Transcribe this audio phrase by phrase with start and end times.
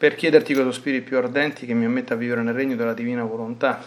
[0.00, 2.74] per chiederti con i tuoi spiriti più ardenti che mi ammetta a vivere nel regno
[2.74, 3.86] della divina volontà.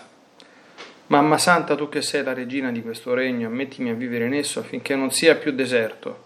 [1.07, 4.59] Mamma Santa, tu che sei la regina di questo regno, ammettimi a vivere in esso
[4.59, 6.25] affinché non sia più deserto,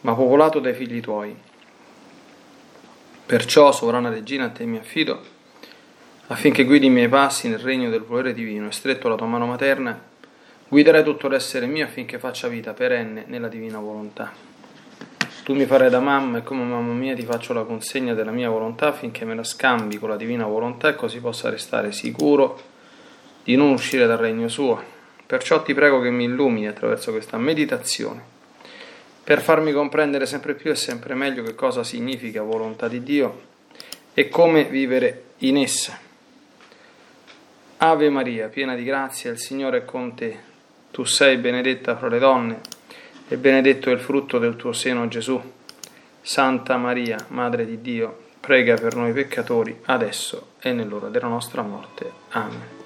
[0.00, 1.32] ma popolato dai figli tuoi.
[3.26, 5.22] Perciò, sovrana regina, a te mi affido,
[6.26, 9.46] affinché guidi i miei passi nel regno del volere divino e stretto la tua mano
[9.46, 10.02] materna,
[10.66, 14.49] guiderai tutto l'essere mio affinché faccia vita perenne nella divina volontà.
[15.50, 18.48] Tu mi farai da mamma e come mamma mia ti faccio la consegna della mia
[18.48, 22.56] volontà affinché me la scambi con la divina volontà e così possa restare sicuro
[23.42, 24.80] di non uscire dal regno suo.
[25.26, 28.22] Perciò ti prego che mi illumini attraverso questa meditazione
[29.24, 33.40] per farmi comprendere sempre più e sempre meglio che cosa significa volontà di Dio
[34.14, 35.98] e come vivere in essa.
[37.78, 40.38] Ave Maria, piena di grazia, il Signore è con te.
[40.92, 42.78] Tu sei benedetta fra le donne
[43.32, 45.40] e benedetto è il frutto del tuo seno Gesù.
[46.20, 52.10] Santa Maria, Madre di Dio, prega per noi peccatori, adesso e nell'ora della nostra morte.
[52.30, 52.79] Amen.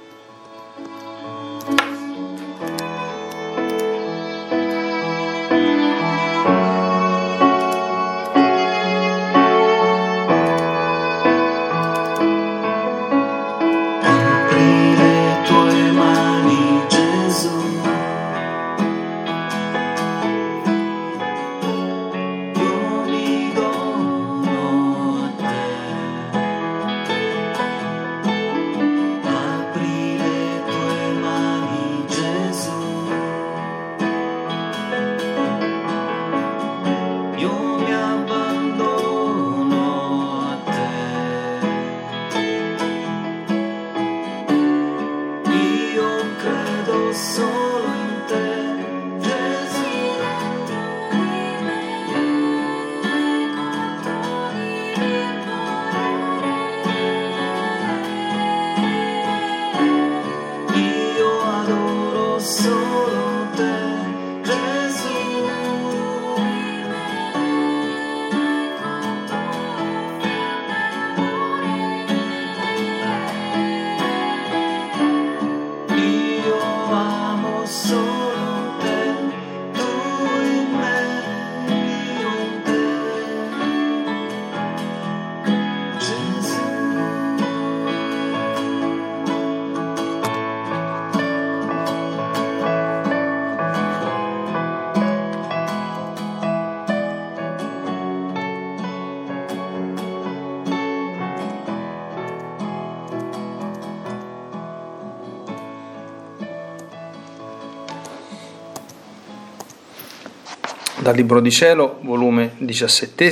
[111.04, 113.30] Dal Libro di Cielo, volume 17,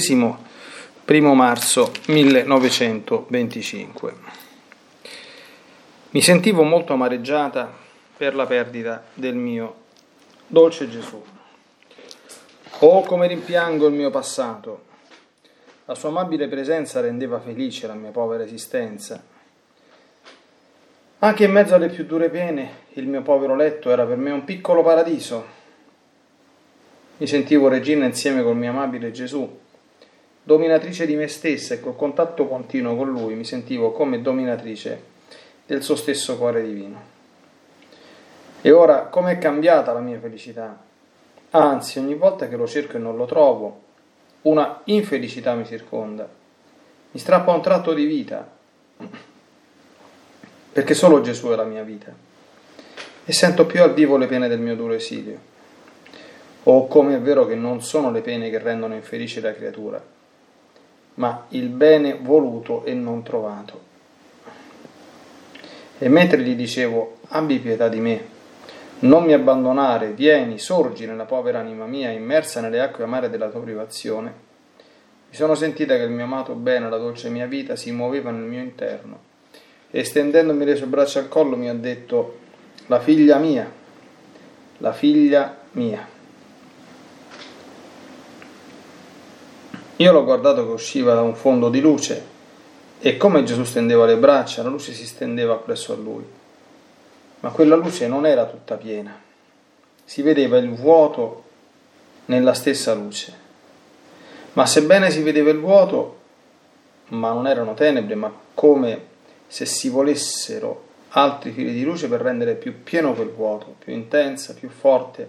[1.06, 4.14] 1 marzo 1925.
[6.10, 7.72] Mi sentivo molto amareggiata
[8.14, 9.74] per la perdita del mio
[10.46, 11.24] dolce Gesù.
[12.80, 14.82] Oh, come rimpiango il mio passato!
[15.86, 19.24] La sua amabile presenza rendeva felice la mia povera esistenza.
[21.20, 24.44] Anche in mezzo alle più dure pene, il mio povero letto era per me un
[24.44, 25.60] piccolo paradiso
[27.22, 29.48] mi sentivo regina insieme col mio amabile Gesù,
[30.42, 35.00] dominatrice di me stessa e col contatto continuo con lui mi sentivo come dominatrice
[35.64, 37.00] del suo stesso cuore divino.
[38.60, 40.76] E ora com'è cambiata la mia felicità?
[41.50, 43.82] Anzi, ogni volta che lo cerco e non lo trovo,
[44.42, 46.28] una infelicità mi circonda.
[47.12, 48.50] Mi strappa un tratto di vita,
[50.72, 52.12] perché solo Gesù è la mia vita.
[53.24, 55.50] E sento più al vivo le pene del mio duro esilio.
[56.64, 60.02] O come è vero che non sono le pene che rendono infelice la creatura,
[61.14, 63.90] ma il bene voluto e non trovato.
[65.98, 68.24] E mentre gli dicevo, abbi pietà di me,
[69.00, 73.60] non mi abbandonare, vieni, sorgi nella povera anima mia, immersa nelle acque amare della tua
[73.60, 74.50] privazione,
[75.28, 78.42] mi sono sentita che il mio amato bene, la dolce mia vita, si muoveva nel
[78.42, 79.18] mio interno,
[79.90, 82.38] e stendendomi le sue braccia al collo mi ha detto,
[82.86, 83.70] la figlia mia,
[84.78, 86.06] la figlia mia.
[89.96, 92.30] Io l'ho guardato che usciva da un fondo di luce
[93.00, 96.24] E come Gesù stendeva le braccia, la luce si stendeva presso a lui.
[97.40, 99.20] Ma quella luce non era tutta piena.
[100.04, 101.42] Si vedeva il vuoto
[102.26, 103.34] nella stessa luce.
[104.52, 106.20] Ma sebbene si vedeva il vuoto,
[107.08, 109.06] ma non erano tenebre, ma come
[109.48, 114.54] se si volessero altri fili di luce per rendere più pieno quel vuoto, più intensa,
[114.54, 115.28] più forte,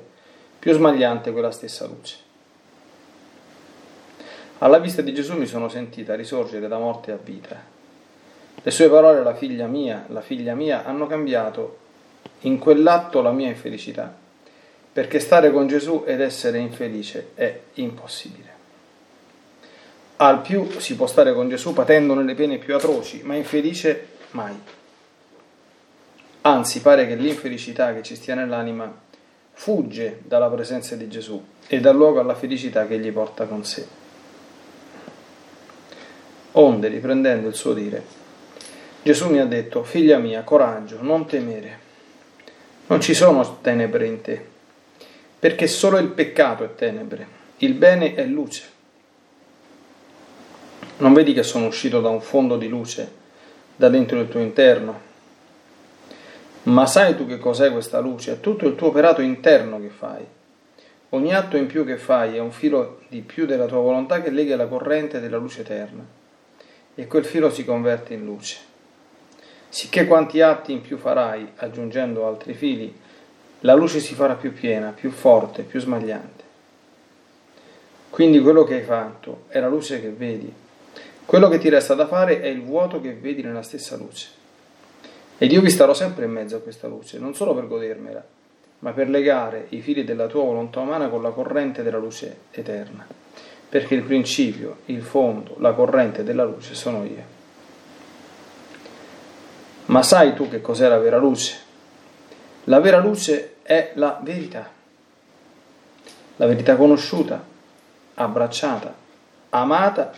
[0.60, 2.18] più smagliante quella stessa luce.
[4.64, 7.62] Alla vista di Gesù mi sono sentita risorgere da morte a vita.
[8.62, 11.80] Le sue parole, la figlia mia, la figlia mia, hanno cambiato
[12.42, 14.16] in quell'atto la mia infelicità,
[14.94, 18.52] perché stare con Gesù ed essere infelice è impossibile.
[20.18, 24.58] Al più si può stare con Gesù patendo nelle pene più atroci, ma infelice mai.
[26.40, 28.90] Anzi, pare che l'infelicità che ci stia nell'anima
[29.52, 34.03] fugge dalla presenza di Gesù e dà luogo alla felicità che egli porta con sé.
[36.56, 38.04] Onde, riprendendo il suo dire,
[39.02, 41.80] Gesù mi ha detto, figlia mia, coraggio, non temere.
[42.88, 44.46] Non ci sono tenebre in te,
[45.40, 47.28] perché solo il peccato è tenebre,
[47.58, 48.64] il bene è luce.
[50.98, 53.12] Non vedi che sono uscito da un fondo di luce,
[53.76, 55.12] da dentro il tuo interno?
[56.64, 58.34] Ma sai tu che cos'è questa luce?
[58.34, 60.24] È tutto il tuo operato interno che fai.
[61.10, 64.30] Ogni atto in più che fai è un filo di più della tua volontà che
[64.30, 66.22] lega la corrente della luce eterna
[66.96, 68.58] e quel filo si converte in luce.
[69.70, 72.94] Sicché quanti atti in più farai, aggiungendo altri fili,
[73.62, 76.44] la luce si farà più piena, più forte, più smagliante.
[78.10, 80.54] Quindi quello che hai fatto è la luce che vedi.
[81.26, 84.28] Quello che ti resta da fare è il vuoto che vedi nella stessa luce.
[85.40, 88.24] Ed io vi starò sempre in mezzo a questa luce, non solo per godermela,
[88.80, 93.23] ma per legare i fili della tua volontà umana con la corrente della luce eterna
[93.74, 97.24] perché il principio, il fondo, la corrente della luce sono io.
[99.86, 101.56] Ma sai tu che cos'è la vera luce?
[102.66, 104.70] La vera luce è la verità,
[106.36, 107.44] la verità conosciuta,
[108.14, 108.94] abbracciata,
[109.50, 110.14] amata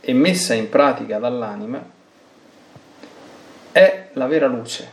[0.00, 1.84] e messa in pratica dall'anima
[3.72, 4.88] è la vera luce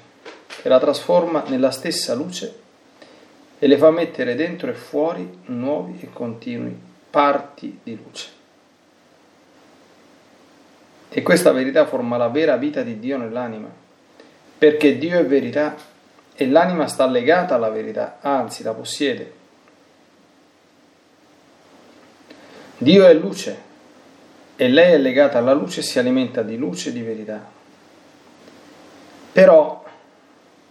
[0.63, 2.59] che la trasforma nella stessa luce
[3.59, 8.27] e le fa mettere dentro e fuori nuovi e continui parti di luce.
[11.09, 13.69] E questa verità forma la vera vita di Dio nell'anima,
[14.57, 15.75] perché Dio è verità
[16.33, 19.31] e l'anima sta legata alla verità, anzi la possiede.
[22.79, 23.61] Dio è luce
[24.55, 27.47] e lei è legata alla luce e si alimenta di luce e di verità.
[29.33, 29.85] Però,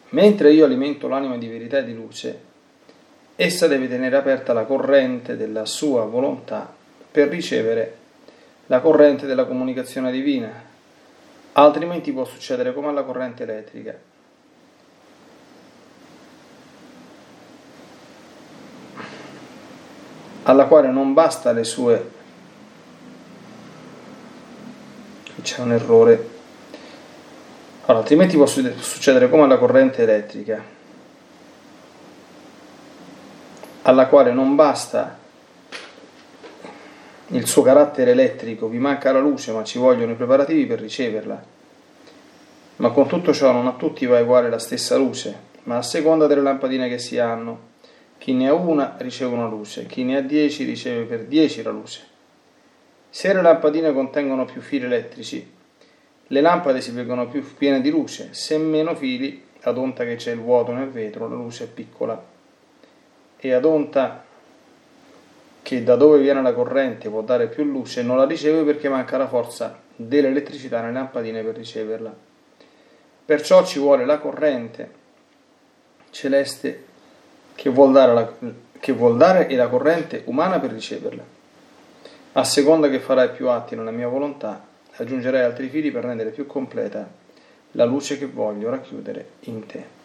[0.08, 2.50] mentre io alimento l'anima di verità e di luce,
[3.36, 6.72] essa deve tenere aperta la corrente della sua volontà
[7.10, 7.96] per ricevere
[8.66, 10.50] la corrente della comunicazione divina,
[11.52, 14.10] altrimenti può succedere come alla corrente elettrica.
[20.44, 22.10] alla quale non basta le sue
[25.40, 26.30] c'è un errore.
[27.82, 30.81] Allora, altrimenti può succedere come alla corrente elettrica
[33.82, 35.18] alla quale non basta
[37.28, 41.44] il suo carattere elettrico, vi manca la luce, ma ci vogliono i preparativi per riceverla.
[42.76, 46.26] Ma con tutto ciò non a tutti va uguale la stessa luce, ma a seconda
[46.26, 47.70] delle lampadine che si hanno.
[48.18, 51.70] Chi ne ha una riceve una luce, chi ne ha dieci riceve per dieci la
[51.70, 52.00] luce.
[53.08, 55.50] Se le lampadine contengono più fili elettrici,
[56.26, 60.32] le lampade si vedono più piene di luce, se meno fili, ad onta che c'è
[60.32, 62.31] il vuoto nel vetro, la luce è piccola
[63.44, 64.22] e ad onta
[65.62, 69.16] che da dove viene la corrente può dare più luce non la riceve perché manca
[69.16, 72.14] la forza dell'elettricità nelle lampadine per riceverla.
[73.24, 74.90] Perciò ci vuole la corrente
[76.10, 76.84] celeste
[77.56, 78.32] che vuol dare, la,
[78.78, 81.24] che vuol dare e la corrente umana per riceverla.
[82.34, 86.46] A seconda che farai più atti nella mia volontà, aggiungerai altri fili per rendere più
[86.46, 87.10] completa
[87.72, 90.01] la luce che voglio racchiudere in te.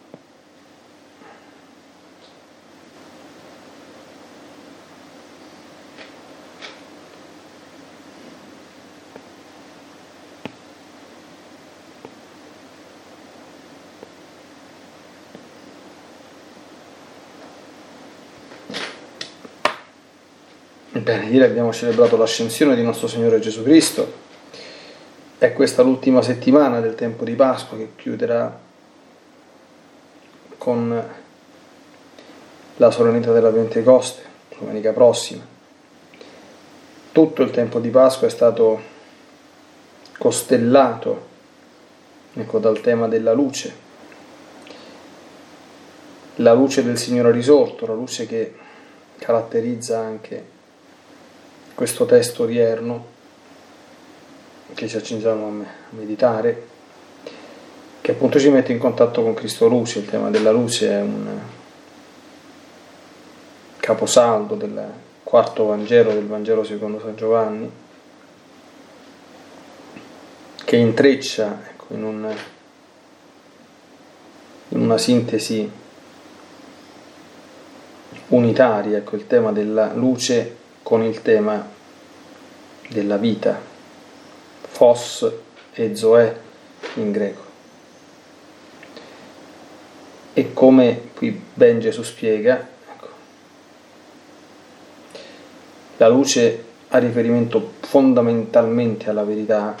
[21.08, 24.12] Bene, ieri abbiamo celebrato l'ascensione di nostro Signore Gesù Cristo.
[25.38, 28.60] È questa l'ultima settimana del tempo di Pasqua che chiuderà
[30.58, 31.04] con
[32.76, 34.22] la solennità della Pentecoste,
[34.58, 35.42] domenica prossima.
[37.10, 38.78] Tutto il tempo di Pasqua è stato
[40.18, 41.26] costellato
[42.34, 43.74] ecco, dal tema della luce.
[46.34, 48.54] La luce del Signore risorto, la luce che
[49.16, 50.56] caratterizza anche
[51.78, 53.06] questo testo odierno
[54.74, 56.66] che ci accingiamo a meditare,
[58.00, 60.00] che appunto ci mette in contatto con Cristo Luce.
[60.00, 61.38] Il tema della luce è un
[63.78, 64.90] caposaldo del
[65.22, 67.70] quarto Vangelo, del Vangelo secondo San Giovanni,
[70.64, 72.34] che intreccia ecco, in, un,
[74.70, 75.70] in una sintesi
[78.26, 80.57] unitaria ecco, il tema della luce
[80.88, 81.68] con il tema
[82.88, 83.60] della vita,
[84.62, 85.30] fos
[85.74, 86.40] e zoe
[86.94, 87.42] in greco.
[90.32, 93.08] E come qui ben Gesù spiega, ecco,
[95.98, 99.76] la luce ha riferimento fondamentalmente alla verità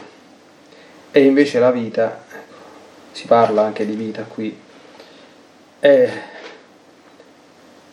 [1.10, 2.56] e invece la vita, ecco,
[3.12, 4.54] si parla anche di vita qui,
[5.78, 6.22] è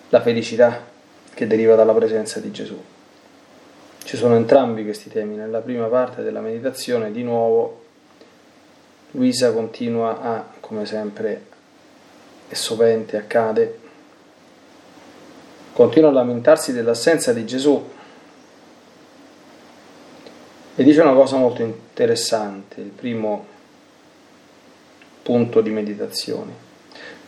[0.09, 0.85] la felicità
[1.33, 2.93] che deriva dalla presenza di Gesù.
[4.05, 5.35] Ci sono entrambi questi temi.
[5.35, 7.81] Nella prima parte della meditazione, di nuovo,
[9.11, 11.45] Luisa continua a, come sempre
[12.47, 13.79] e sovente accade,
[15.73, 17.89] continua a lamentarsi dell'assenza di Gesù
[20.75, 23.43] e dice una cosa molto interessante, il primo
[25.23, 26.51] punto di meditazione.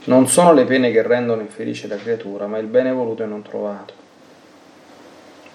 [0.03, 3.41] Non sono le pene che rendono infelice la creatura, ma il bene voluto e non
[3.41, 4.05] trovato.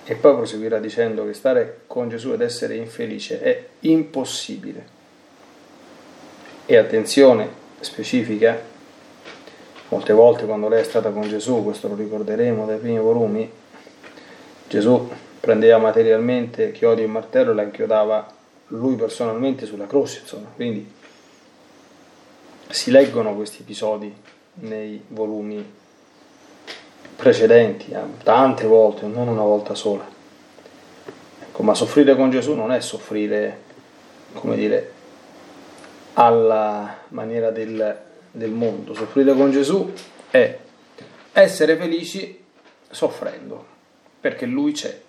[0.04, 5.00] E poi proseguirà dicendo che stare con Gesù ed essere infelice è impossibile.
[6.66, 7.49] E attenzione
[7.80, 8.61] specifica,
[9.88, 13.50] molte volte quando lei è stata con Gesù, questo lo ricorderemo dai primi volumi,
[14.68, 18.26] Gesù prendeva materialmente chiodo e martello e la inchiodava
[18.68, 20.90] lui personalmente sulla croce, insomma, quindi
[22.71, 24.14] si leggono questi episodi
[24.54, 25.80] nei volumi
[27.16, 30.09] precedenti, eh, tante volte, non una volta sola.
[31.40, 33.61] Ecco, ma soffrire con Gesù non è soffrire,
[34.35, 34.92] come dire,
[36.14, 38.00] alla maniera del,
[38.31, 38.95] del mondo.
[38.95, 39.92] Soffrire con Gesù
[40.31, 40.59] è
[41.33, 42.42] essere felici
[42.90, 43.66] soffrendo,
[44.21, 45.00] perché Lui c'è.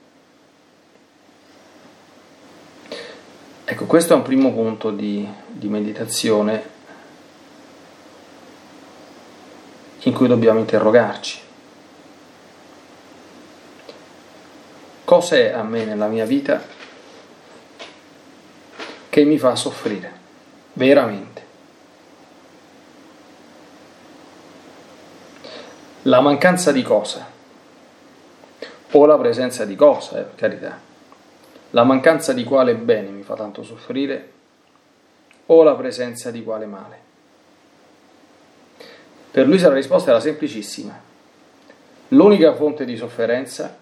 [3.66, 6.72] Ecco, questo è un primo punto di, di meditazione
[10.04, 11.43] in cui dobbiamo interrogarci.
[15.24, 16.62] Cos'è a me nella mia vita
[19.08, 20.12] che mi fa soffrire
[20.74, 21.46] veramente?
[26.02, 27.26] La mancanza di cosa?
[28.92, 30.78] O la presenza di cosa, eh, carità.
[31.70, 34.32] La mancanza di quale bene mi fa tanto soffrire?
[35.46, 36.98] O la presenza di quale male?
[39.32, 41.00] Per lui la risposta era semplicissima.
[42.10, 43.80] L'unica fonte di sofferenza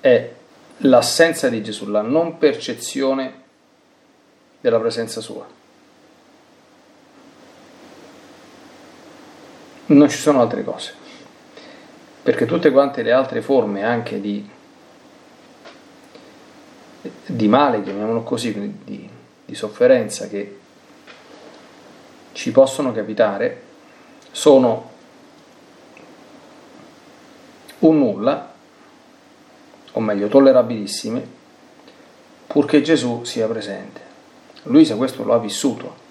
[0.00, 0.32] è
[0.78, 3.42] l'assenza di Gesù, la non percezione
[4.60, 5.46] della presenza sua.
[9.86, 10.92] Non ci sono altre cose,
[12.22, 14.48] perché tutte quante le altre forme anche di,
[17.24, 18.52] di male, chiamiamolo così,
[18.84, 19.08] di,
[19.44, 20.58] di sofferenza che
[22.32, 23.62] ci possono capitare,
[24.30, 24.90] sono
[27.80, 28.52] un nulla,
[29.98, 31.26] o meglio tollerabilissime,
[32.46, 34.00] purché Gesù sia presente.
[34.64, 36.06] Luisa questo lo ha vissuto.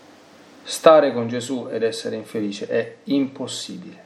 [0.64, 4.06] Stare con Gesù ed essere infelice è impossibile.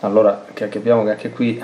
[0.00, 1.62] Allora capiamo che anche qui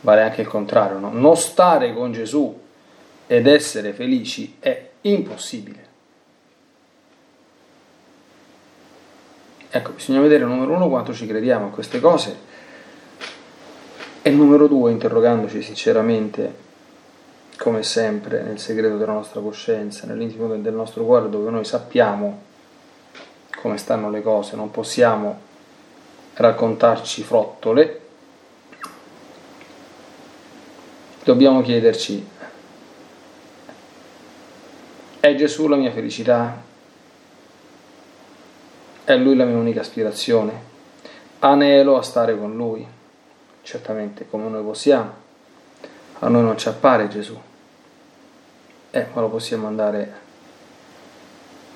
[0.00, 1.12] vale anche il contrario, no?
[1.12, 2.58] non stare con Gesù
[3.26, 5.88] ed essere felici è impossibile.
[9.68, 12.48] Ecco, bisogna vedere numero uno quanto ci crediamo a queste cose
[14.22, 16.68] e numero due interrogandoci sinceramente,
[17.56, 22.48] come sempre, nel segreto della nostra coscienza, nell'intimo del nostro cuore dove noi sappiamo
[23.56, 25.38] come stanno le cose, non possiamo
[26.34, 28.00] raccontarci frottole,
[31.24, 32.26] dobbiamo chiederci,
[35.20, 36.62] è Gesù la mia felicità?
[39.04, 40.68] È Lui la mia unica aspirazione.
[41.40, 42.86] Anelo a stare con Lui,
[43.70, 45.12] certamente come noi possiamo.
[46.18, 47.38] A noi non ci appare Gesù,
[48.90, 50.12] eh, ma lo possiamo andare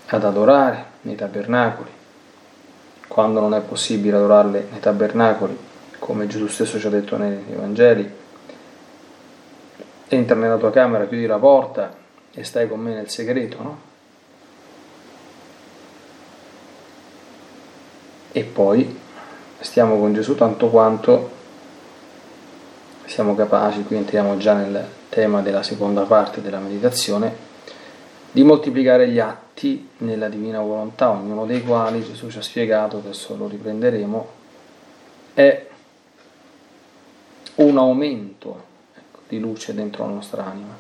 [0.07, 1.91] ad adorare nei tabernacoli,
[3.07, 5.57] quando non è possibile adorarle nei tabernacoli,
[6.01, 8.13] come Gesù stesso ci ha detto nei Vangeli,
[10.09, 11.95] entra nella tua camera, chiudi la porta
[12.33, 13.81] e stai con me nel segreto, no?
[18.33, 19.01] E poi
[19.61, 21.34] stiamo con Gesù tanto quanto
[23.15, 27.33] siamo capaci, qui entriamo già nel tema della seconda parte della meditazione,
[28.33, 33.37] di moltiplicare gli atti nella divina volontà, ognuno dei quali Gesù ci ha spiegato, adesso
[33.37, 34.29] lo riprenderemo,
[35.33, 35.67] è
[37.55, 38.65] un aumento
[38.97, 40.75] ecco, di luce dentro la nostra anima.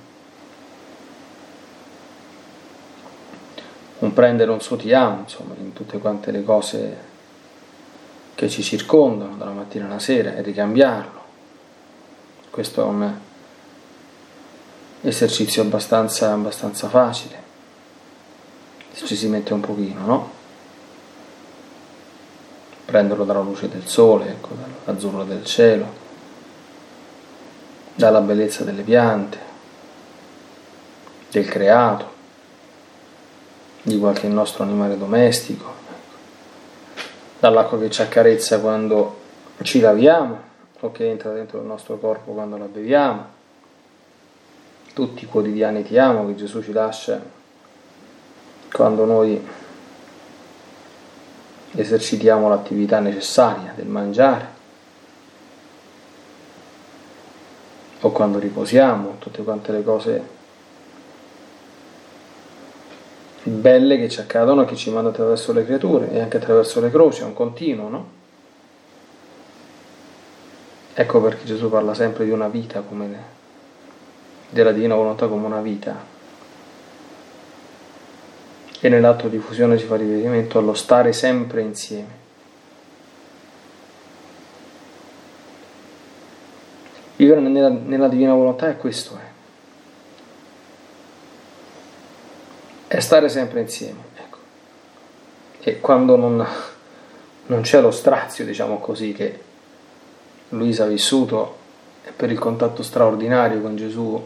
[4.00, 6.96] Un prendere un suo ti amo, insomma, in tutte quante le cose
[8.34, 11.23] che ci circondano dalla mattina alla sera e ricambiarlo.
[12.54, 13.18] Questo è un
[15.00, 17.42] esercizio abbastanza, abbastanza facile
[18.92, 20.30] se ci si mette un pochino, no?
[22.84, 24.50] Prenderlo dalla luce del sole, ecco,
[24.84, 25.86] dall'azzurro del cielo,
[27.92, 29.38] dalla bellezza delle piante,
[31.32, 32.12] del creato,
[33.82, 36.16] di qualche nostro animale domestico, ecco.
[37.40, 39.22] dall'acqua che ci accarezza quando
[39.62, 40.52] ci laviamo
[40.84, 43.24] o che entra dentro il nostro corpo quando la beviamo,
[44.92, 47.20] tutti i quotidiani ti amo che Gesù ci lascia
[48.70, 49.42] quando noi
[51.72, 54.52] esercitiamo l'attività necessaria del mangiare
[58.00, 60.28] o quando riposiamo, tutte quante le cose
[63.44, 66.90] belle che ci accadono e che ci manda attraverso le creature e anche attraverso le
[66.90, 68.22] croci, è un continuo, no?
[70.94, 73.32] Ecco perché Gesù parla sempre di una vita come
[74.48, 76.12] della divina volontà come una vita
[78.80, 82.22] e nell'atto di fusione si fa riferimento allo stare sempre insieme.
[87.16, 89.18] Vivere nella, nella divina volontà è questo.
[89.18, 89.34] Eh.
[92.96, 94.00] è stare sempre insieme.
[94.16, 94.38] Ecco.
[95.60, 96.46] E quando non,
[97.46, 99.43] non c'è lo strazio, diciamo così, che
[100.56, 101.56] Luisa ha vissuto
[102.16, 104.22] per il contatto straordinario con Gesù,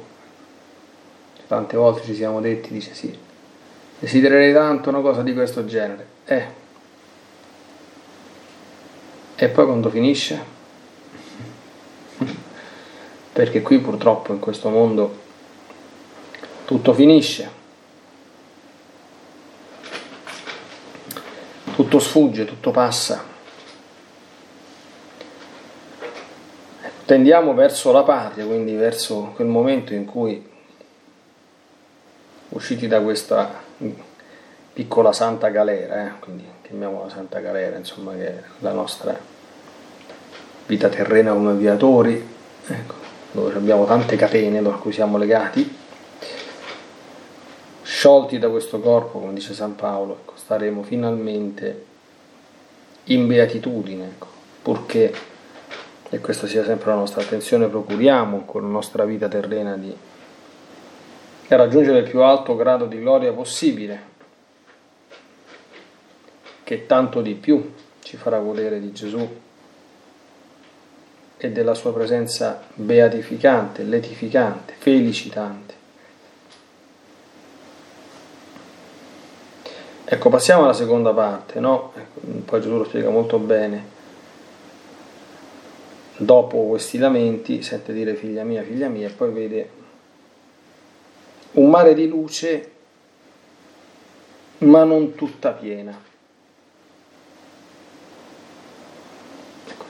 [1.46, 3.16] tante volte ci siamo detti, dice sì,
[4.00, 6.06] Desidererei tanto una cosa di questo genere.
[6.24, 6.46] Eh.
[9.34, 10.40] E poi quando finisce?
[13.32, 15.26] Perché qui purtroppo in questo mondo
[16.64, 17.56] tutto finisce.
[21.74, 23.24] Tutto sfugge, tutto passa.
[27.08, 30.46] Tendiamo verso la patria, quindi verso quel momento in cui
[32.50, 33.50] usciti da questa
[34.74, 36.18] piccola santa galera, eh?
[36.18, 39.18] quindi chiamiamola santa galera, insomma, che è la nostra
[40.66, 42.28] vita terrena come aviatori,
[42.66, 42.94] ecco,
[43.30, 45.78] dove abbiamo tante catene a cui siamo legati,
[47.84, 51.86] sciolti da questo corpo, come dice San Paolo, ecco, staremo finalmente
[53.04, 54.26] in beatitudine, ecco,
[54.60, 55.36] purché,
[56.10, 59.94] e questa sia sempre la nostra attenzione, procuriamo con la nostra vita terrena di
[61.48, 64.16] raggiungere il più alto grado di gloria possibile
[66.62, 69.26] che tanto di più ci farà godere di Gesù
[71.38, 75.74] e della sua presenza beatificante, letificante, felicitante.
[80.04, 81.92] Ecco, passiamo alla seconda parte, no?
[82.44, 83.96] Poi Gesù lo spiega molto bene.
[86.20, 89.70] Dopo questi lamenti sente dire figlia mia, figlia mia, e poi vede
[91.52, 92.70] un mare di luce,
[94.58, 96.06] ma non tutta piena.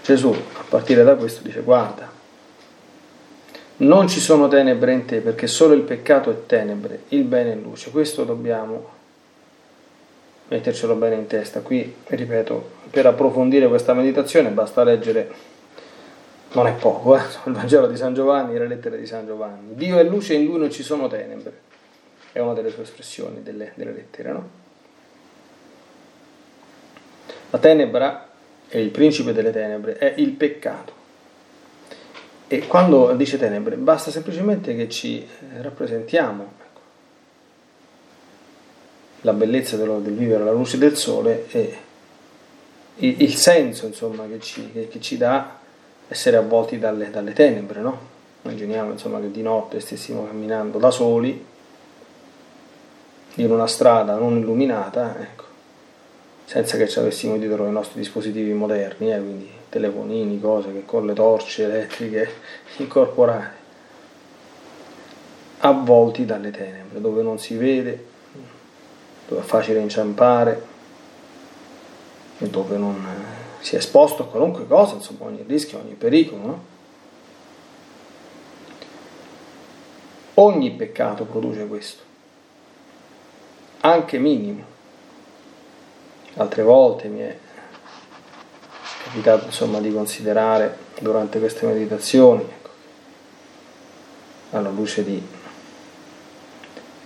[0.03, 2.11] Gesù a partire da questo dice guarda,
[3.79, 7.55] non ci sono tenebre in te perché solo il peccato è tenebre, il bene è
[7.55, 7.91] luce.
[7.91, 8.97] Questo dobbiamo
[10.49, 11.61] mettercelo bene in testa.
[11.61, 15.31] Qui, ripeto, per approfondire questa meditazione basta leggere,
[16.53, 17.23] non è poco, eh?
[17.45, 19.75] il Vangelo di San Giovanni e le lettere di San Giovanni.
[19.75, 21.67] Dio è luce in lui non ci sono tenebre.
[22.33, 24.49] È una delle sue espressioni delle, delle lettere, no?
[27.51, 28.29] La tenebra
[28.69, 30.93] è il principe delle tenebre, è il peccato.
[32.47, 36.81] E quando dice tenebre, basta semplicemente che ci eh, rappresentiamo ecco,
[39.23, 41.77] la bellezza del, del, vivere alla luce del sole e
[42.97, 45.58] il, il senso insomma, che, ci, che, che, ci, dà
[46.09, 47.81] essere avvolti dalle, dalle tenebre.
[47.81, 47.99] No?
[48.43, 51.45] Immaginiamo insomma, che di notte stessimo camminando da soli
[53.35, 55.45] in una strada non illuminata, ecco,
[56.45, 61.07] senza che ci avessimo dietro i nostri dispositivi moderni, eh, quindi telefonini, cose che con
[61.07, 62.31] le torce elettriche
[62.79, 63.57] incorporate.
[65.59, 68.07] avvolti dalle tenebre, dove non si vede,
[69.29, 70.77] dove è facile inciampare
[72.47, 76.43] dove non eh, si è esposto a qualunque cosa, insomma ogni rischio, ogni pericolo.
[76.43, 76.65] No?
[80.35, 82.03] Ogni peccato produce questo,
[83.81, 84.77] anche minimo.
[86.35, 87.37] Altre volte mi è
[89.03, 92.71] capitato insomma, di considerare durante queste meditazioni, ecco,
[94.51, 95.21] alla luce di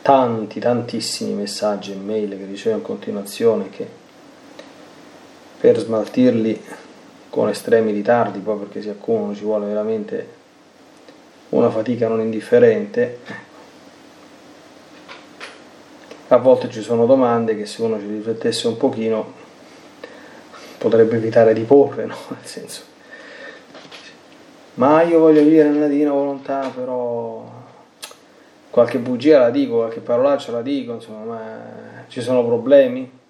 [0.03, 4.01] tanti, tantissimi messaggi e mail che ricevo in continuazione che
[5.63, 6.61] per smaltirli
[7.31, 10.27] con estremi ritardi, poi perché si accumulano ci vuole veramente
[11.51, 13.21] una fatica non indifferente,
[16.27, 19.35] a volte ci sono domande che se uno ci riflettesse un pochino
[20.79, 22.17] potrebbe evitare di porre, no?
[22.31, 22.83] Nel senso,
[24.75, 27.49] ma io voglio vivere nella divina volontà, però
[28.69, 33.21] qualche bugia la dico, qualche parolaccia la dico, insomma, ma ci sono problemi?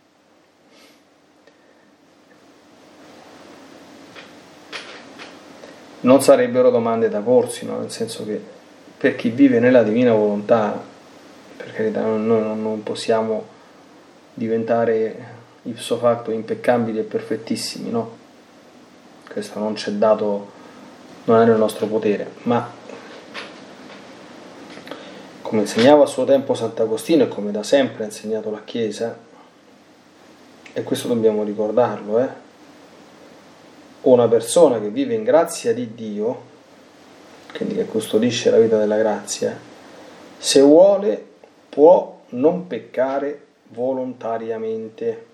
[6.03, 7.79] Non sarebbero domande da porsi, no?
[7.79, 8.41] nel senso che
[8.97, 10.81] per chi vive nella divina volontà,
[11.57, 13.45] per carità, noi non possiamo
[14.35, 18.17] diventare ipso facto impeccabili e perfettissimi, no?
[19.29, 20.51] Questo non ci è dato,
[21.25, 22.69] non è nel nostro potere, ma
[25.43, 29.17] come insegnava a suo tempo Sant'Agostino e come da sempre ha insegnato la Chiesa,
[30.73, 32.42] e questo dobbiamo ricordarlo, eh?
[34.03, 36.51] Una persona che vive in grazia di Dio,
[37.55, 39.57] quindi che custodisce la vita della grazia,
[40.39, 41.31] se vuole
[41.69, 45.27] può non peccare volontariamente.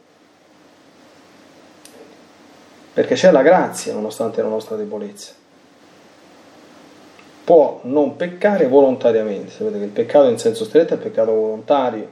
[2.92, 5.32] Perché c'è la grazia nonostante la nostra debolezza.
[7.44, 12.10] Può non peccare volontariamente, sapete che il peccato in senso stretto è peccato volontario,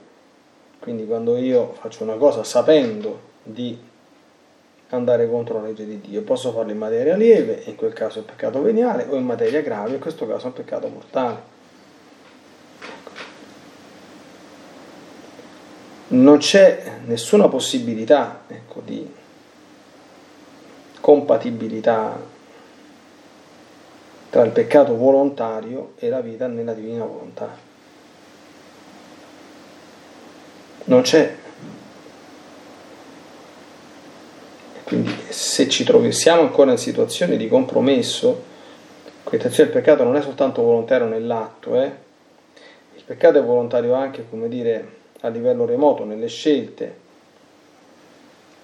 [0.78, 3.78] quindi quando io faccio una cosa sapendo di
[4.96, 8.22] andare contro la legge di Dio, posso farlo in materia lieve, in quel caso è
[8.22, 11.54] peccato veniale, o in materia grave, in questo caso è peccato mortale.
[16.09, 19.12] Non c'è nessuna possibilità ecco, di
[21.00, 22.18] compatibilità
[24.30, 27.56] tra il peccato volontario e la vita nella divina volontà.
[30.85, 31.44] Non c'è.
[34.87, 38.40] Quindi se ci troviamo ancora in situazioni di compromesso,
[39.25, 41.90] qui attenzione, il peccato non è soltanto volontario nell'atto, eh?
[42.94, 44.88] il peccato è volontario anche, come dire,
[45.22, 46.94] a livello remoto, nelle scelte,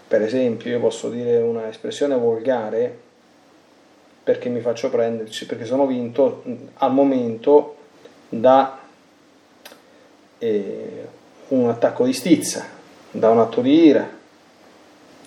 [0.07, 2.97] per esempio, io posso dire una espressione volgare
[4.23, 7.75] perché mi faccio prenderci, perché sono vinto al momento
[8.29, 8.79] da
[10.39, 11.07] eh,
[11.49, 12.65] un attacco di stizza,
[13.11, 14.21] da un atto di ira,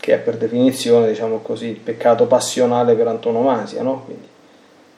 [0.06, 4.04] che è per definizione, diciamo così, il peccato passionale per antonomasia, no?
[4.04, 4.28] Quindi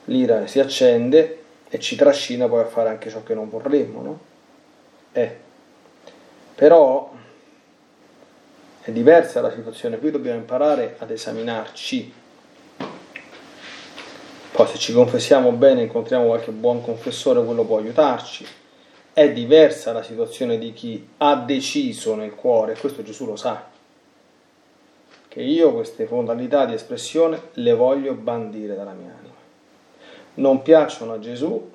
[0.04, 4.18] l'ira si accende e ci trascina poi a fare anche ciò che non vorremmo, no?
[5.12, 5.34] Eh.
[6.54, 7.10] Però
[8.82, 12.12] è diversa la situazione, qui dobbiamo imparare ad esaminarci.
[14.52, 18.46] Poi se ci confessiamo bene, incontriamo qualche buon confessore, quello può aiutarci.
[19.14, 23.76] È diversa la situazione di chi ha deciso nel cuore, questo Gesù lo sa,
[25.38, 29.34] che io queste modalità di espressione le voglio bandire dalla mia anima.
[30.34, 31.70] Non piacciono a Gesù,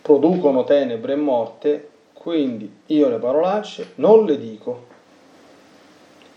[0.00, 4.86] producono tenebre e morte, quindi io le parolacce non le dico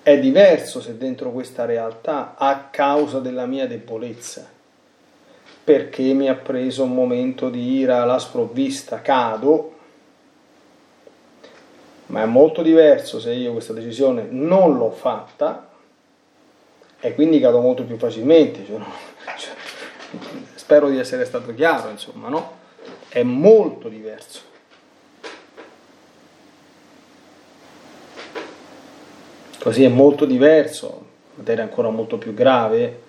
[0.03, 4.45] è diverso se dentro questa realtà a causa della mia debolezza,
[5.63, 9.73] perché mi ha preso un momento di ira alla sprovvista, cado,
[12.07, 15.69] ma è molto diverso se io questa decisione non l'ho fatta
[17.05, 18.65] e quindi cado molto più facilmente.
[18.65, 18.79] Cioè,
[19.37, 19.53] cioè,
[20.55, 22.57] spero di essere stato chiaro, insomma, no?
[23.07, 24.41] È molto diverso.
[29.59, 33.01] Così è molto diverso, materia ancora molto più grave,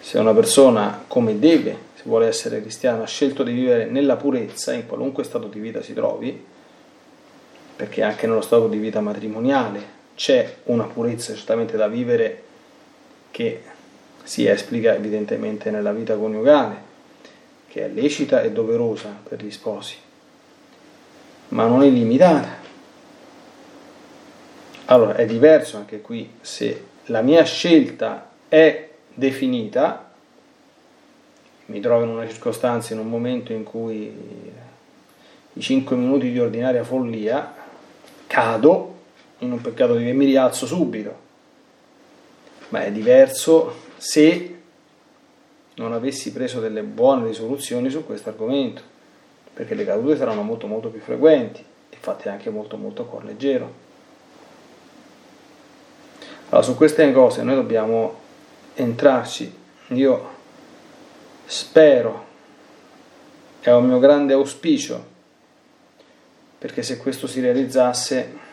[0.00, 4.74] se una persona come deve, se vuole essere cristiana, ha scelto di vivere nella purezza,
[4.74, 6.44] in qualunque stato di vita si trovi,
[7.76, 12.46] perché anche nello stato di vita matrimoniale c'è una purezza certamente da vivere
[13.30, 13.62] che
[14.22, 16.76] si esplica evidentemente nella vita coniugale,
[17.68, 19.96] che è lecita e doverosa per gli sposi,
[21.48, 22.66] ma non è limitata.
[24.86, 30.10] Allora è diverso anche qui se la mia scelta è definita,
[31.66, 34.12] mi trovo in una circostanza, in un momento in cui
[35.52, 37.54] i 5 minuti di ordinaria follia,
[38.26, 38.96] cado
[39.38, 41.26] in un peccato di che mi rialzo subito.
[42.68, 44.56] Ma è diverso se
[45.74, 48.82] non avessi preso delle buone risoluzioni su questo argomento,
[49.54, 53.24] perché le cadute saranno molto molto più frequenti e fatte anche molto molto a cuor
[53.24, 53.86] leggero.
[56.50, 58.14] Allora, su queste cose noi dobbiamo
[58.74, 59.56] entrarci.
[59.88, 60.28] Io
[61.44, 62.26] spero,
[63.60, 65.16] è un mio grande auspicio,
[66.58, 68.46] perché se questo si realizzasse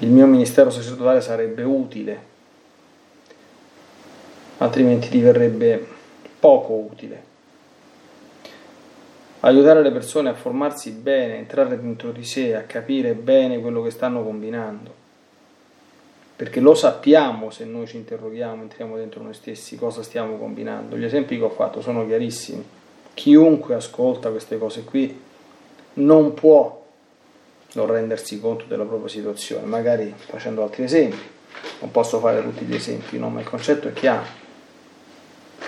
[0.00, 2.20] il mio ministero sacerdotale sarebbe utile,
[4.58, 5.86] altrimenti diverrebbe
[6.38, 7.34] poco utile.
[9.40, 13.90] Aiutare le persone a formarsi bene, entrare dentro di sé, a capire bene quello che
[13.90, 15.04] stanno combinando
[16.36, 20.94] perché lo sappiamo se noi ci interroghiamo, entriamo dentro noi stessi, cosa stiamo combinando.
[20.98, 22.62] Gli esempi che ho fatto sono chiarissimi.
[23.14, 25.18] Chiunque ascolta queste cose qui
[25.94, 26.84] non può
[27.76, 31.34] non rendersi conto della propria situazione, magari facendo altri esempi.
[31.80, 33.28] Non posso fare tutti gli esempi, no?
[33.28, 34.24] ma il concetto è chiaro.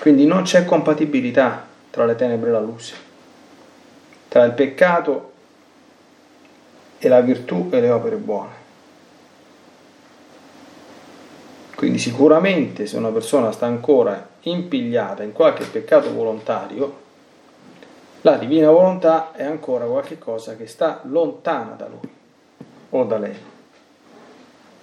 [0.00, 2.94] Quindi non c'è compatibilità tra le tenebre e la luce,
[4.28, 5.32] tra il peccato
[6.98, 8.66] e la virtù e le opere buone.
[11.74, 17.06] Quindi sicuramente se una persona sta ancora impigliata in qualche peccato volontario,
[18.22, 22.16] la divina volontà è ancora qualcosa che sta lontana da lui.
[22.90, 23.36] O da lei.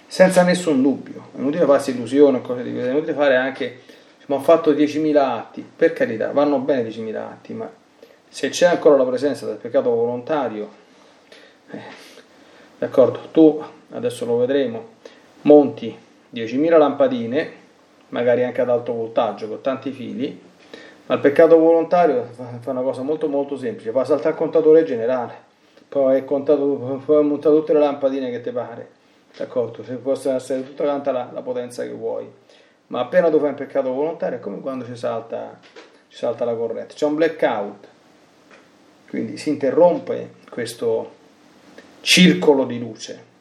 [0.06, 3.80] Senza nessun dubbio, è inutile farsi illusioni o cose di questo, è inutile fare anche,
[4.26, 7.68] ma ho fatto 10.000 atti, per carità, vanno bene 10.000 atti, ma
[8.28, 10.68] se c'è ancora la presenza del peccato volontario,
[11.70, 11.80] eh,
[12.78, 14.94] d'accordo, tu, adesso lo vedremo,
[15.42, 15.96] monti
[16.32, 17.50] 10.000 lampadine,
[18.10, 20.40] magari anche ad alto voltaggio con tanti fili,
[21.06, 22.24] ma il peccato volontario
[22.60, 25.34] fa una cosa molto molto semplice, fa saltare il contatore generale,
[25.88, 28.90] poi è contato, puoi montare tutte le lampadine che ti pare,
[29.36, 29.84] d'accordo?
[29.84, 32.28] Se possa essere tutta quanta la, la, potenza che vuoi,
[32.88, 35.58] ma appena tu fai un peccato volontario è come quando ci salta,
[36.08, 37.86] ci salta la corrente, c'è un blackout,
[39.08, 41.12] quindi si interrompe questo
[42.00, 43.34] circolo di luce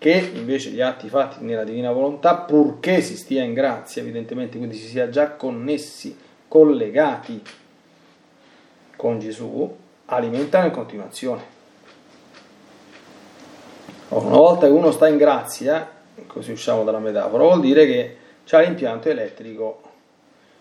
[0.00, 4.76] che invece gli atti fatti nella divina volontà, purché si stia in grazia, evidentemente, quindi
[4.76, 6.16] si sia già connessi,
[6.50, 7.40] collegati
[8.96, 11.42] con Gesù, alimentano in continuazione.
[14.08, 15.88] Una volta che uno sta in grazia,
[16.26, 19.80] così usciamo dalla metafora, vuol dire che c'ha l'impianto elettrico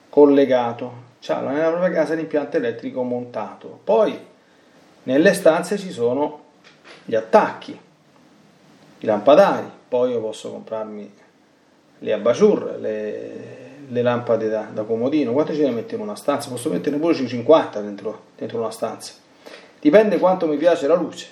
[0.10, 3.80] collegato, c'ha nella propria casa l'impianto elettrico montato.
[3.84, 4.16] Poi
[5.04, 6.44] nelle stanze ci sono
[7.04, 7.80] gli attacchi
[9.00, 11.14] i lampadari, poi io posso comprarmi
[11.98, 16.50] le abajur, le, le lampade da, da, comodino, quante ce ne metto in una stanza?
[16.50, 19.14] Posso metterne pure 50 dentro, dentro una stanza,
[19.80, 21.28] dipende quanto mi piace la luce.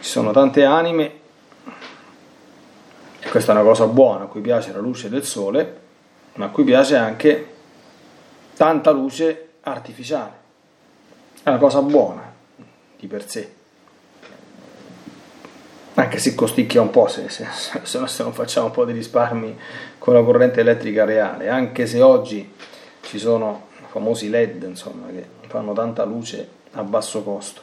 [0.00, 1.12] Ci sono tante anime,
[3.20, 5.80] e questa è una cosa buona, a cui piace la luce del sole,
[6.34, 7.54] ma a cui piace anche
[8.54, 10.40] tanta luce artificiale.
[11.42, 12.32] È una cosa buona
[12.96, 13.60] di per sé
[15.94, 17.46] anche se costicchia un po' se, se,
[17.82, 19.58] se, non facciamo un po' di risparmi
[19.98, 22.50] con la corrente elettrica reale, anche se oggi
[23.02, 27.60] ci sono i famosi LED insomma, che fanno tanta luce a basso costo.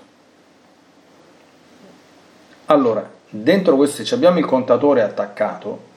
[2.65, 5.87] Allora, dentro questo, se abbiamo il contatore attaccato,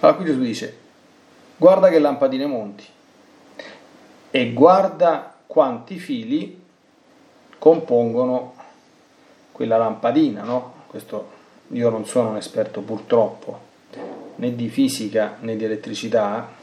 [0.00, 0.78] allora qui Gesù dice,
[1.56, 2.84] guarda che lampadine monti
[4.30, 6.62] e guarda quanti fili
[7.58, 8.54] compongono
[9.50, 10.74] quella lampadina, no?
[10.88, 11.36] Questo
[11.68, 13.66] io non sono un esperto purtroppo
[14.36, 16.56] né di fisica né di elettricità,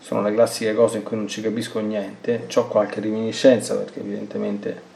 [0.00, 4.90] sono le classiche cose in cui non ci capisco niente, ho qualche reminiscenza perché evidentemente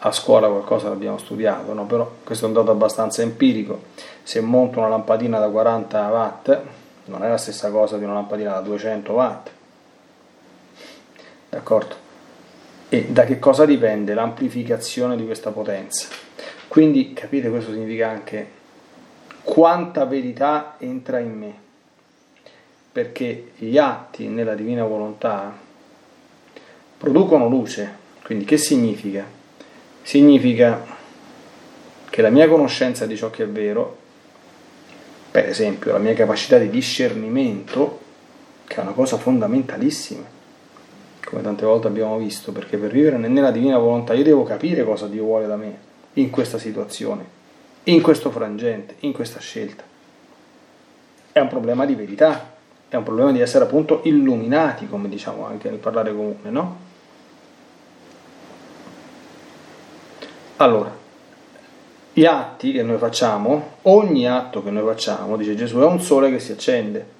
[0.00, 1.84] a scuola qualcosa l'abbiamo studiato, no?
[1.84, 3.82] però questo è un dato abbastanza empirico,
[4.22, 6.60] se monto una lampadina da 40 watt
[7.06, 9.50] non è la stessa cosa di una lampadina da 200 watt,
[11.48, 12.06] d'accordo?
[12.90, 16.27] E da che cosa dipende l'amplificazione di questa potenza?
[16.68, 18.46] Quindi capite questo significa anche
[19.42, 21.54] quanta verità entra in me,
[22.92, 25.56] perché gli atti nella divina volontà
[26.98, 28.06] producono luce.
[28.22, 29.24] Quindi che significa?
[30.02, 30.84] Significa
[32.10, 33.96] che la mia conoscenza di ciò che è vero,
[35.30, 38.00] per esempio la mia capacità di discernimento,
[38.66, 40.24] che è una cosa fondamentalissima,
[41.24, 45.06] come tante volte abbiamo visto, perché per vivere nella divina volontà io devo capire cosa
[45.06, 45.87] Dio vuole da me
[46.18, 47.24] in questa situazione,
[47.84, 49.84] in questo frangente, in questa scelta.
[51.32, 52.56] È un problema di verità,
[52.88, 56.86] è un problema di essere appunto illuminati, come diciamo anche nel parlare comune, no?
[60.56, 60.92] Allora,
[62.12, 66.30] gli atti che noi facciamo, ogni atto che noi facciamo, dice Gesù, è un sole
[66.30, 67.16] che si accende.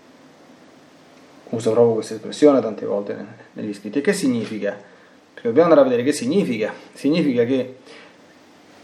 [1.51, 3.99] Usa proprio questa espressione tante volte negli scritti.
[3.99, 4.73] E che significa?
[4.73, 6.73] Perché dobbiamo andare a vedere che significa.
[6.93, 7.77] Significa che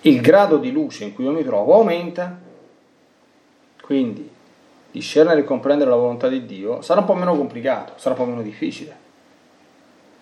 [0.07, 2.39] il grado di luce in cui io mi trovo aumenta,
[3.81, 4.31] quindi
[4.91, 8.31] discernere e comprendere la volontà di Dio sarà un po' meno complicato, sarà un po'
[8.31, 8.97] meno difficile,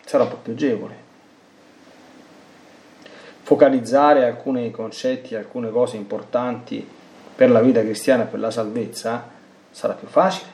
[0.04, 1.10] sarà un po' più agevole.
[3.42, 6.86] Focalizzare alcuni concetti, alcune cose importanti
[7.34, 9.28] per la vita cristiana e per la salvezza
[9.70, 10.50] sarà più facile.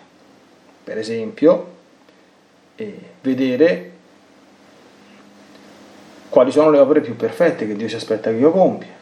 [0.84, 1.74] Per esempio,
[2.76, 3.92] eh, vedere
[6.30, 8.97] quali sono le opere più perfette che Dio si aspetta che io compia,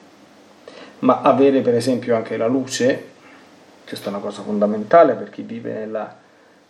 [1.00, 3.14] ma avere per esempio anche la luce
[3.86, 6.16] questa è una cosa fondamentale per chi vive nella,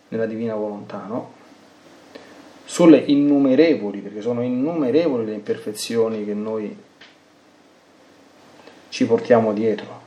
[0.09, 1.33] nella divina volontà, no?
[2.63, 6.77] Sulle innumerevoli, perché sono innumerevoli le imperfezioni che noi
[8.89, 10.05] ci portiamo dietro.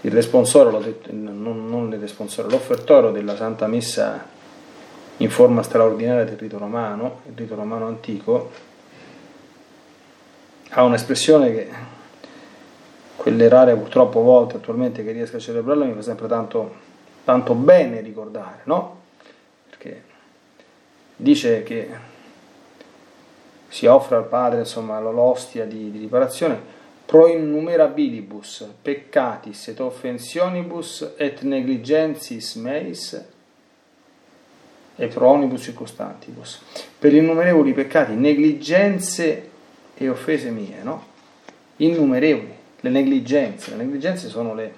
[0.00, 4.26] Il responsore, detto, non, non il responsore, l'offertorio della Santa Messa
[5.18, 8.50] in forma straordinaria del rito romano, il rito romano antico,
[10.70, 11.70] ha un'espressione che
[13.24, 16.74] quelle rare purtroppo volte attualmente che riesco a celebrarla mi fa sempre tanto,
[17.24, 19.00] tanto bene ricordare, no?
[19.70, 20.02] Perché
[21.16, 21.88] dice che
[23.68, 26.60] si offre al Padre insomma l'ostia di, di riparazione
[27.06, 33.24] pro innumerabilibus peccatis et offensionibus et negligensis meis
[34.96, 36.60] e pro onibus circostantibus
[36.98, 39.48] per innumerevoli peccati, negligenze
[39.94, 41.06] e offese mie, no?
[41.76, 42.53] Innumerevoli
[42.84, 43.74] le negligenze.
[43.74, 44.74] Le negligenze sono le,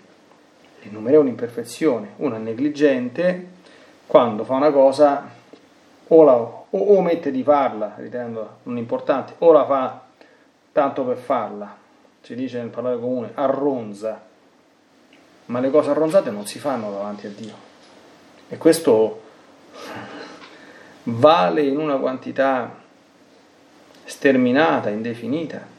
[0.81, 2.09] le innumerevoli imperfezioni.
[2.17, 3.55] Uno è negligente
[4.07, 5.29] quando fa una cosa
[6.07, 10.03] o, la, o, omette di farla, ritenendo non importante, o la fa
[10.71, 11.77] tanto per farla.
[12.21, 14.23] Si dice nel parlare comune, arronza.
[15.47, 17.55] Ma le cose arronzate non si fanno davanti a Dio.
[18.49, 19.23] E questo
[21.05, 22.73] vale in una quantità
[24.05, 25.75] sterminata, indefinita.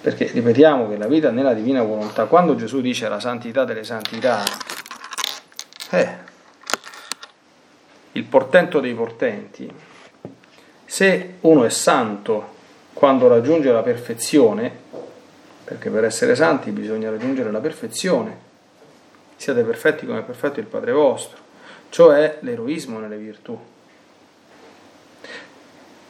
[0.00, 4.42] Perché ripetiamo che la vita nella divina volontà, quando Gesù dice la santità delle santità,
[5.90, 6.08] eh,
[8.12, 9.70] il portento dei portenti,
[10.86, 12.54] se uno è santo
[12.94, 14.72] quando raggiunge la perfezione,
[15.64, 18.48] perché per essere santi bisogna raggiungere la perfezione,
[19.36, 21.38] siate perfetti come è perfetto il Padre vostro,
[21.90, 23.58] cioè l'eroismo nelle virtù.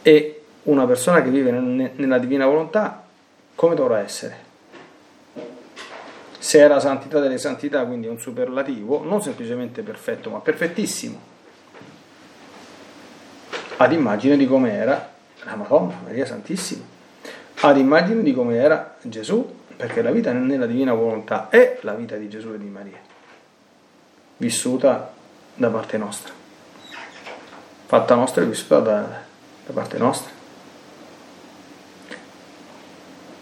[0.03, 3.00] E una persona che vive nella divina volontà
[3.61, 4.39] come dovrà essere?
[6.39, 11.21] Se è la santità delle santità, quindi un superlativo, non semplicemente perfetto, ma perfettissimo.
[13.77, 15.13] Ad immagine di come era
[15.45, 16.83] la Madonna, Maria Santissima.
[17.61, 19.47] Ad immagine di come era Gesù,
[19.77, 22.99] perché la vita nella divina volontà è la vita di Gesù e di Maria,
[24.39, 25.13] vissuta
[25.55, 26.33] da parte nostra,
[27.85, 29.01] fatta nostra e vissuta da,
[29.67, 30.40] da parte nostra.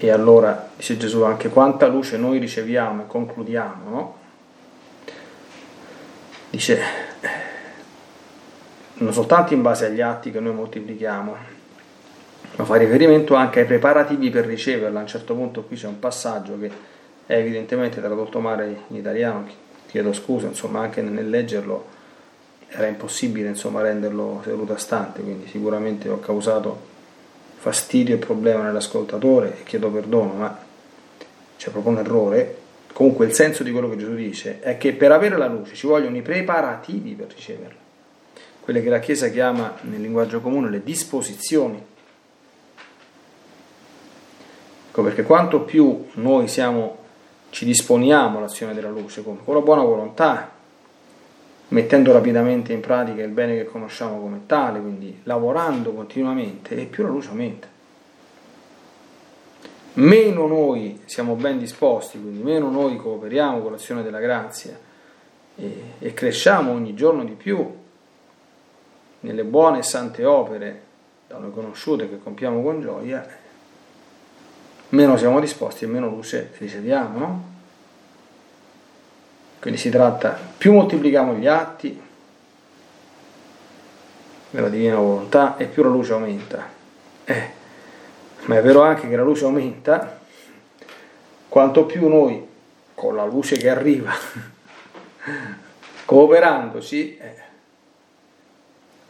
[0.01, 4.17] E allora, dice Gesù, anche quanta luce noi riceviamo e concludiamo, no?
[6.51, 6.81] Dice,
[8.95, 11.37] non soltanto in base agli atti che noi moltiplichiamo,
[12.57, 15.01] ma fa riferimento anche ai preparativi per riceverla.
[15.01, 16.71] A un certo punto qui c'è un passaggio che
[17.27, 19.47] è evidentemente tradotto male in italiano,
[19.89, 21.97] chiedo scusa, insomma anche nel leggerlo
[22.69, 26.97] era impossibile insomma, renderlo seduta stante, quindi sicuramente ho causato
[27.59, 30.59] fastidio e problema nell'ascoltatore e chiedo perdono, ma
[31.57, 32.57] c'è proprio un errore.
[32.93, 35.87] Comunque il senso di quello che Gesù dice è che per avere la luce ci
[35.87, 37.79] vogliono i preparativi per riceverla,
[38.61, 41.83] quelle che la Chiesa chiama nel linguaggio comune le disposizioni.
[44.89, 46.99] Ecco perché quanto più noi siamo,
[47.51, 50.58] ci disponiamo all'azione della luce con, la buona volontà,
[51.69, 57.03] mettendo rapidamente in pratica il bene che conosciamo come tale, quindi lavorando continuamente, e più
[57.03, 57.67] la luce aumenta.
[59.95, 64.79] Meno noi siamo ben disposti, quindi meno noi cooperiamo con l'azione della grazia
[65.57, 67.69] e, e cresciamo ogni giorno di più
[69.21, 70.83] nelle buone e sante opere
[71.27, 73.27] da noi conosciute che compiamo con gioia,
[74.91, 77.48] meno siamo disposti e meno luce riceviamo, no?
[79.61, 82.01] Quindi si tratta, più moltiplichiamo gli atti
[84.51, 86.69] della divina volontà e più la luce aumenta.
[87.25, 87.51] Eh,
[88.47, 90.19] ma è vero anche che la luce aumenta
[91.49, 92.47] quanto più noi,
[92.95, 94.13] con la luce che arriva,
[96.05, 97.35] cooperandoci, eh,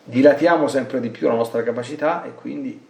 [0.04, 2.86] dilatiamo sempre di più la nostra capacità e quindi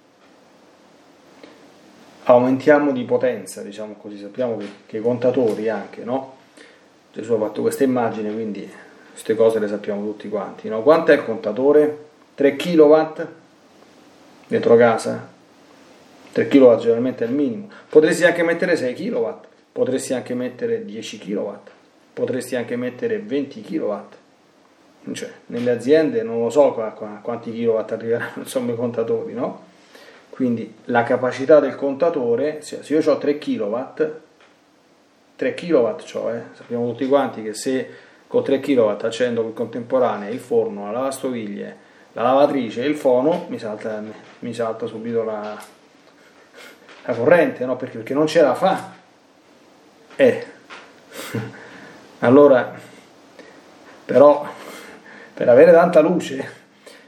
[2.24, 6.36] aumentiamo di potenza, diciamo così, sappiamo che, che i contatori anche, no?
[7.12, 8.70] Gesù ha fatto questa immagine, quindi
[9.10, 10.82] queste cose le sappiamo tutti quanti, no?
[10.82, 12.06] Quanto è il contatore?
[12.34, 12.96] 3 kW
[14.46, 15.36] dentro casa?
[16.30, 17.68] 3 kW generalmente è il minimo.
[17.88, 19.28] Potresti anche mettere 6 kW,
[19.72, 21.50] potresti anche mettere 10 kW,
[22.12, 23.94] potresti anche mettere 20 kW.
[25.12, 26.72] Cioè, nelle aziende non lo so
[27.22, 29.66] quanti kilowatt arriveranno insomma i contatori, no?
[30.28, 33.76] Quindi la capacità del contatore, se io ho 3 kW,
[35.38, 37.88] 3 kW cioè, sappiamo tutti quanti che se
[38.26, 41.76] con 3 kW accendo in contemporanea il forno, la lavastoviglie,
[42.14, 44.02] la lavatrice e il fono, mi salta,
[44.40, 45.56] mi salta subito la,
[47.04, 47.76] la corrente, no?
[47.76, 48.92] Perché, perché non ce la fa.
[50.16, 50.46] Eh.
[52.18, 52.74] allora,
[54.04, 54.44] però,
[55.32, 56.56] per avere tanta luce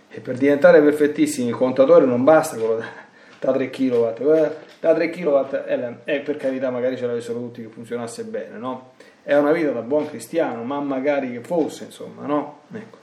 [0.09, 3.09] e per diventare perfettissimi il contatore non basta quello da
[3.41, 4.47] da 3 kW.
[4.81, 8.93] Da 3 kW è, è per carità, magari ce l'avessero tutti che funzionasse bene, no?
[9.23, 12.61] È una vita da buon cristiano, ma magari che fosse, insomma, no?
[12.73, 12.97] Ecco.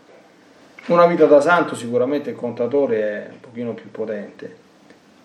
[0.88, 4.56] Una vita da santo sicuramente il contatore è un pochino più potente,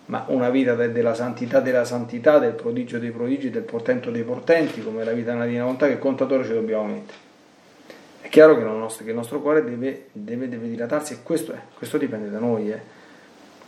[0.05, 4.23] ma una vita de- della santità della santità, del prodigio dei prodigi, del portento dei
[4.23, 7.17] portenti, come la vita divina volontà, che il contatore ci dobbiamo mettere.
[8.21, 11.57] È chiaro che, nostro, che il nostro cuore deve, deve, deve dilatarsi e questo, è,
[11.75, 13.01] questo dipende da noi, eh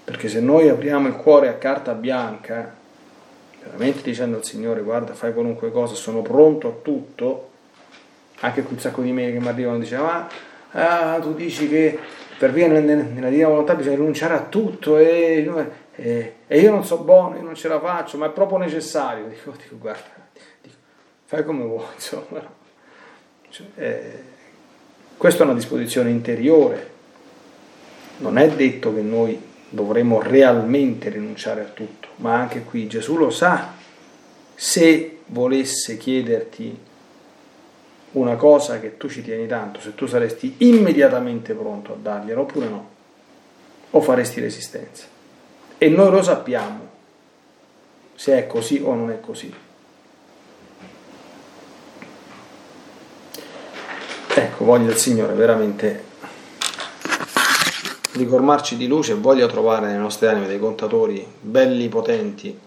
[0.06, 2.74] perché se noi apriamo il cuore a carta bianca,
[3.64, 7.49] veramente dicendo al Signore guarda fai qualunque cosa, sono pronto a tutto,
[8.41, 10.28] anche un sacco di mail che mi arrivano e dicevano ma
[11.16, 11.97] ah, tu dici che
[12.38, 15.49] per via nella divina volontà bisogna rinunciare a tutto e,
[15.95, 19.26] e, e, io non so buono, io non ce la faccio, ma è proprio necessario.
[19.30, 20.03] Dico, dico guarda,
[20.62, 20.76] dico,
[21.24, 22.64] fai come vuoi, insomma.
[23.49, 24.24] Cioè, eh,
[25.18, 26.91] questa è una disposizione interiore,
[28.18, 33.30] non è detto che noi dovremo realmente rinunciare a tutto, ma anche qui Gesù lo
[33.30, 33.73] sa,
[34.55, 36.80] se volesse chiederti
[38.13, 42.67] una cosa che tu ci tieni tanto, se tu saresti immediatamente pronto a dargliela oppure
[42.67, 42.89] no,
[43.91, 45.05] o faresti resistenza.
[45.78, 46.93] E noi lo sappiamo
[48.15, 49.53] se è così o non è così.
[54.38, 56.05] Ecco, voglio del Signore veramente
[58.16, 62.57] ricormarci di luce e voglia trovare nelle nostre anime dei contatori belli, potenti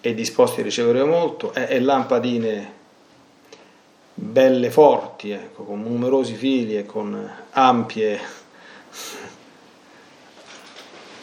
[0.00, 2.80] e disposti a ricevere molto e, e lampadine
[4.14, 8.20] belle, forti, ecco, con numerosi fili e con ampie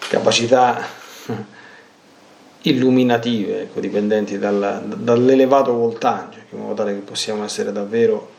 [0.10, 0.86] capacità
[2.64, 8.38] illuminative, ecco, dipendenti dalla, dall'elevato voltaggio, in modo tale che possiamo essere davvero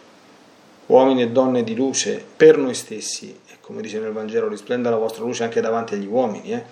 [0.86, 3.38] uomini e donne di luce per noi stessi
[3.70, 6.64] come dice nel Vangelo, risplenda la vostra luce anche davanti agli uomini, eh?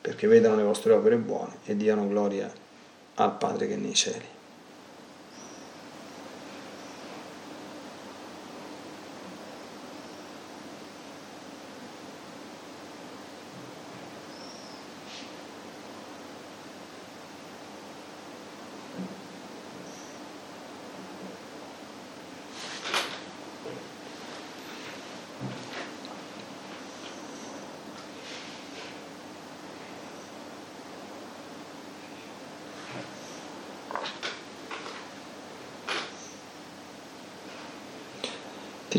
[0.00, 2.50] perché vedano le vostre opere buone e diano gloria
[3.16, 4.24] al Padre che è nei cieli.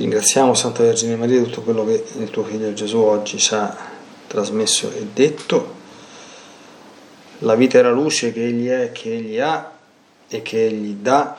[0.10, 3.78] Ringraziamo, Santa Vergine Maria, di tutto quello che il tuo figlio Gesù oggi ci ha
[4.26, 5.78] trasmesso e detto.
[7.39, 9.72] La vita e la luce che egli è, che egli ha
[10.28, 11.38] e che egli dà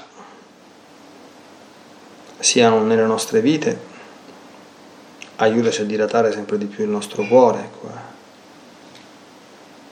[2.38, 3.88] siano nelle nostre vite.
[5.36, 7.90] Aiutaci a dilatare sempre di più il nostro cuore, ecco,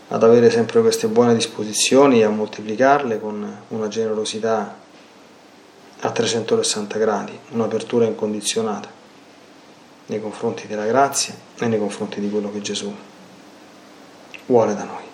[0.09, 4.87] ad avere sempre queste buone disposizioni e a moltiplicarle con una generosità
[6.09, 8.89] a 360 gradi, un'apertura incondizionata
[10.07, 12.93] nei confronti della grazia e nei confronti di quello che Gesù
[14.47, 15.07] vuole da noi.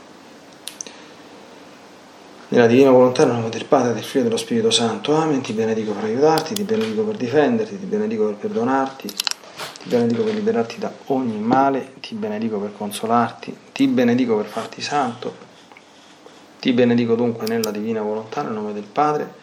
[2.49, 5.17] Nella divina volontà, nel nome del Padre, del Figlio e dello Spirito Santo.
[5.17, 5.41] Amen.
[5.41, 10.35] Ti benedico per aiutarti, ti benedico per difenderti, ti benedico per perdonarti, ti benedico per
[10.35, 15.35] liberarti da ogni male, ti benedico per consolarti, ti benedico per farti santo,
[16.61, 19.43] ti benedico dunque nella divina volontà, nel nome del Padre,